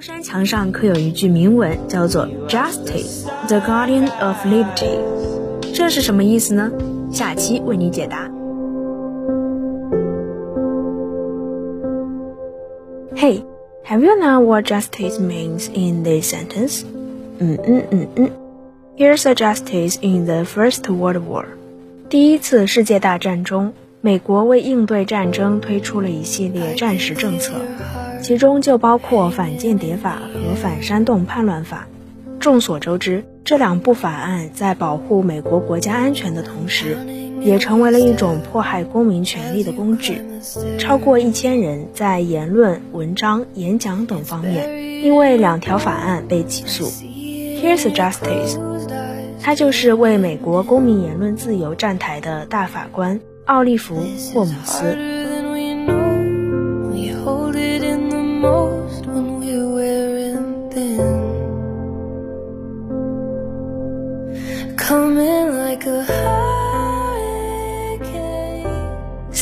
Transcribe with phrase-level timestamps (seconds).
[0.00, 4.98] 东山墙上刻有一句铭文，叫做 “Justice, the guardian of liberty”，
[5.74, 6.72] 这是什么意思呢？
[7.12, 8.30] 下期为你解答。
[13.14, 13.42] Hey,
[13.84, 16.82] have you known what justice means in this sentence?
[17.38, 18.30] 嗯嗯嗯嗯。
[18.96, 21.44] Here's a justice in the First World War.
[22.08, 27.52] 第一次世界大战中，美国为应对战争推出了一系列战时政策。
[28.25, 31.87] 其中就包括反间谍法和反煽动叛乱法。
[32.39, 36.97] 众所周知，这两部法案在保护美国国家安全的同时，
[37.41, 40.23] 也成为了一种迫害公民权利的工具。
[40.79, 46.85] 超过一千人在言论、文章、演讲等方面，因为两条法案被起诉。
[46.85, 48.57] Here's justice，
[49.39, 53.97] 他就是为美国公民言论自由站台的大法官奥利弗·
[54.33, 55.14] 霍姆斯。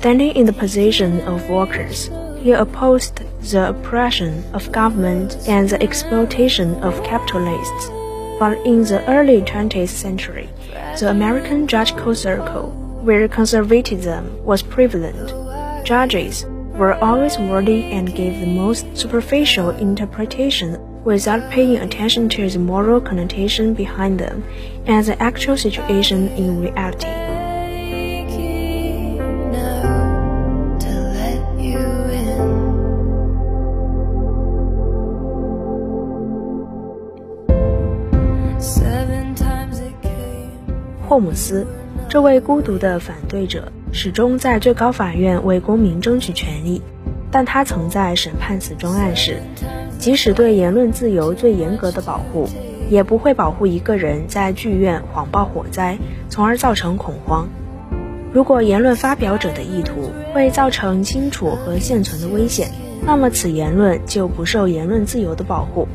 [0.00, 2.08] Standing in the position of workers,
[2.40, 7.90] he opposed the oppression of government and the exploitation of capitalists.
[8.38, 10.48] But in the early 20th century,
[10.98, 12.70] the American judicial circle,
[13.04, 15.28] where conservatism was prevalent,
[15.84, 22.58] judges were always wordy and gave the most superficial interpretation without paying attention to the
[22.58, 24.42] moral connotation behind them
[24.86, 27.19] and the actual situation in reality.
[41.10, 41.66] 霍姆斯，
[42.08, 46.80] 这位孤独的反对者，始终在最高法院为公民争取权利。
[47.32, 49.42] 但他曾在审判死忠案时，
[49.98, 52.48] 即使对言论自由最严格的保护，
[52.88, 57.48] 也不会保护一个人在剧院谎报火灾，从而造成恐慌。
[58.32, 62.70] 如果言论发表者的意图会造成清楚和现存的危险，
[63.04, 65.88] 那么此言论就不受言论自由的保护。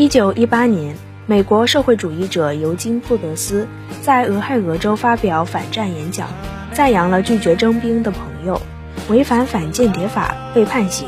[0.00, 0.96] 一九一八年，
[1.26, 3.68] 美国社会主义者尤金·布德斯
[4.00, 6.26] 在俄亥俄州发表反战演讲，
[6.72, 8.62] 赞扬了拒绝征兵的朋友，
[9.10, 11.06] 违反反间谍法被判刑。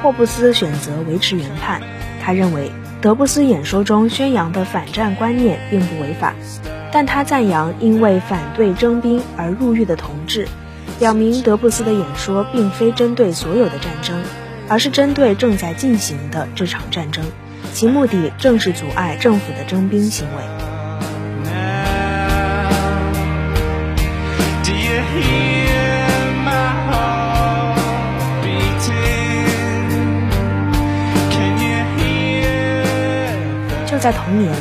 [0.00, 1.82] 霍布斯选择维持原判，
[2.22, 6.32] 他认为德布斯演说中宣扬的反战观念并不违法，
[6.92, 10.46] 但他赞扬因为反对征兵而入狱的同志，
[11.00, 14.22] 表明德布斯的演说并非针对所有的战争，
[14.68, 17.24] 而是针对正在进行的这场战争。
[17.72, 20.42] 其目的正是阻碍政府的征兵行为。
[33.86, 34.52] 就在同年，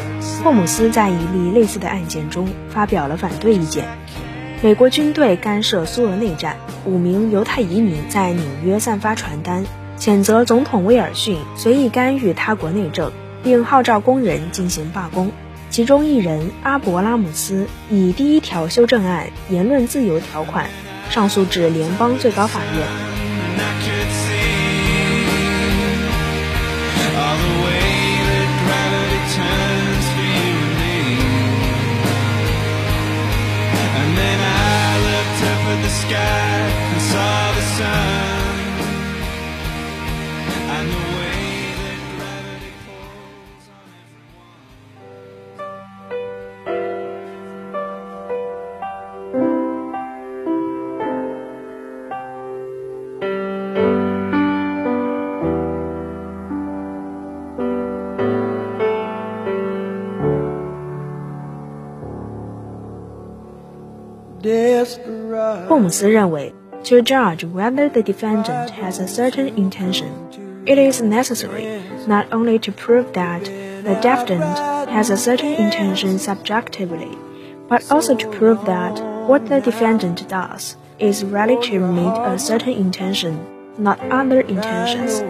[0.44, 3.86] 霍姆斯在一例类似的案件中发表了反对意见。
[4.64, 9.66] 美国军队干涉苏俄内战，五名犹太移民在纽约散发传单。
[10.00, 13.12] 谴责总统威尔逊随意干预他国内政，
[13.44, 15.32] 并号召工人进行罢工。
[15.70, 20.70] 其中一人阿伯拉姆斯以第一条修正案言论自由条款
[21.10, 22.88] 上诉至联邦最高法院。
[65.79, 66.53] 姆斯认为，
[66.85, 70.09] to judge whether the defendant has a certain intention,
[70.65, 73.43] it is necessary not only to prove that
[73.83, 74.57] the defendant
[74.89, 77.17] has a certain intention subjectively,
[77.69, 82.75] but also to prove that what the defendant does is really to meet a certain
[82.75, 83.35] intention,
[83.79, 85.23] not other intentions。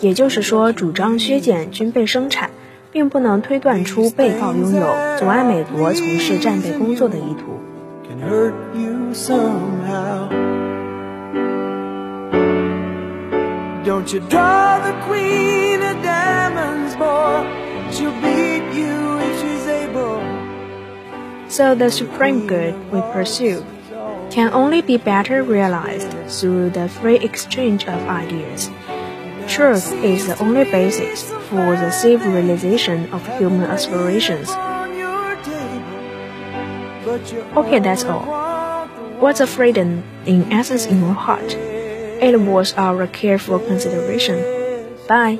[0.00, 2.50] 也就是说，主张削减军备生产，
[2.90, 7.60] 并不能推断出被告拥有阻碍美国从事战备工作的意图。
[13.83, 17.41] Don't you draw the queen of diamonds, boy?
[17.91, 20.21] She'll beat you if she's able.
[21.49, 23.65] So the supreme good we pursue
[24.29, 28.69] can only be better realized through the free exchange of ideas.
[29.47, 34.51] Truth is the only basis for the safe realization of human aspirations.
[37.57, 38.46] Okay, that's all.
[39.19, 41.55] What's a freedom in essence in your heart?
[41.55, 44.37] It was our careful consideration.
[45.07, 45.39] Bye.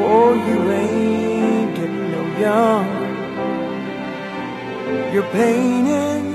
[0.00, 3.06] Oh, you ain't getting no younger.
[5.12, 6.25] You're painting